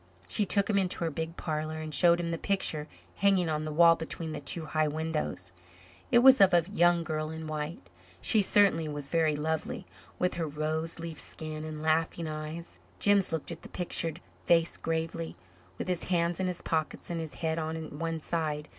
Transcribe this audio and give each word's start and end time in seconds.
She 0.27 0.47
took 0.47 0.67
him 0.67 0.79
into 0.79 1.03
her 1.03 1.11
big 1.11 1.37
parlor 1.37 1.77
and 1.79 1.93
showed 1.93 2.19
him 2.19 2.31
the 2.31 2.39
picture 2.39 2.87
hanging 3.17 3.49
on 3.49 3.65
the 3.65 3.71
wall 3.71 3.95
between 3.95 4.31
the 4.31 4.39
two 4.39 4.65
high 4.65 4.87
windows. 4.87 5.51
It 6.09 6.23
was 6.23 6.41
of 6.41 6.55
a 6.55 6.65
young 6.73 7.03
girl 7.03 7.29
in 7.29 7.45
white. 7.45 7.87
She 8.19 8.41
certainly 8.41 8.87
was 8.89 9.09
very 9.09 9.35
lovely, 9.35 9.85
with 10.17 10.33
her 10.33 10.47
rose 10.47 10.97
leaf 10.97 11.19
skin 11.19 11.63
and 11.63 11.83
laughing 11.83 12.25
eyes. 12.25 12.79
Jims 12.97 13.31
looked 13.31 13.51
at 13.51 13.61
the 13.61 13.69
pictured 13.69 14.19
face 14.43 14.75
gravely, 14.75 15.35
with 15.77 15.87
his 15.87 16.05
hands 16.05 16.39
in 16.39 16.47
his 16.47 16.63
pockets 16.63 17.11
and 17.11 17.19
his 17.19 17.35
head 17.35 17.59
on 17.59 17.77
one 17.99 18.17
side. 18.17 18.69